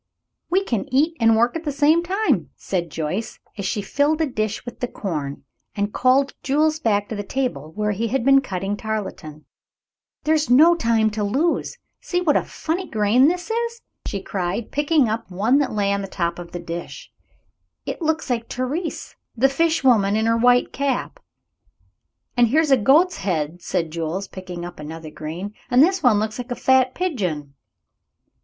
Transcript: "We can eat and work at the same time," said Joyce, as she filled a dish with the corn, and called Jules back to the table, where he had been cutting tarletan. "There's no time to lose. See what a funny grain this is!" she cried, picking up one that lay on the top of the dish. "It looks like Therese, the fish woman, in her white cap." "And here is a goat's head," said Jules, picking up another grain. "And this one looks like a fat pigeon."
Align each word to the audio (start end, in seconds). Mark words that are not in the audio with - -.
"We 0.49 0.63
can 0.63 0.91
eat 0.91 1.15
and 1.19 1.37
work 1.37 1.55
at 1.55 1.63
the 1.63 1.71
same 1.71 2.01
time," 2.01 2.49
said 2.55 2.89
Joyce, 2.89 3.37
as 3.55 3.67
she 3.67 3.83
filled 3.83 4.19
a 4.19 4.25
dish 4.25 4.65
with 4.65 4.79
the 4.79 4.87
corn, 4.87 5.43
and 5.75 5.93
called 5.93 6.33
Jules 6.41 6.79
back 6.79 7.07
to 7.09 7.15
the 7.15 7.21
table, 7.21 7.71
where 7.75 7.91
he 7.91 8.07
had 8.07 8.25
been 8.25 8.41
cutting 8.41 8.75
tarletan. 8.75 9.45
"There's 10.23 10.49
no 10.49 10.73
time 10.73 11.11
to 11.11 11.23
lose. 11.23 11.77
See 11.99 12.19
what 12.19 12.35
a 12.35 12.43
funny 12.43 12.89
grain 12.89 13.27
this 13.27 13.51
is!" 13.51 13.81
she 14.07 14.23
cried, 14.23 14.71
picking 14.71 15.07
up 15.07 15.29
one 15.29 15.59
that 15.59 15.71
lay 15.71 15.93
on 15.93 16.01
the 16.01 16.07
top 16.07 16.39
of 16.39 16.51
the 16.51 16.59
dish. 16.59 17.11
"It 17.85 18.01
looks 18.01 18.27
like 18.27 18.49
Therese, 18.51 19.15
the 19.37 19.49
fish 19.49 19.83
woman, 19.83 20.15
in 20.15 20.25
her 20.25 20.35
white 20.35 20.73
cap." 20.73 21.19
"And 22.35 22.47
here 22.47 22.61
is 22.61 22.71
a 22.71 22.75
goat's 22.77 23.17
head," 23.17 23.61
said 23.61 23.91
Jules, 23.91 24.27
picking 24.27 24.65
up 24.65 24.79
another 24.79 25.11
grain. 25.11 25.53
"And 25.69 25.83
this 25.83 26.01
one 26.01 26.17
looks 26.17 26.39
like 26.39 26.49
a 26.49 26.55
fat 26.55 26.95
pigeon." 26.95 27.53